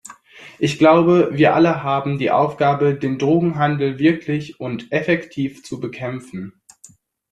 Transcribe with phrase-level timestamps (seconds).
[0.57, 6.59] Ich glaube, wir alle haben die Aufgabe, den Drogenhandel wirklich und effektiv zu bekämpfen.